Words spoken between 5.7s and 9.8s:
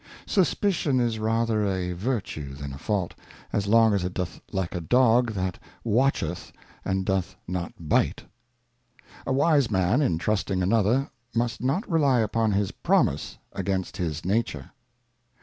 watcheth, and doth not bite. A wise